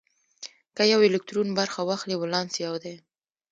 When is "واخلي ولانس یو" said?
1.89-2.75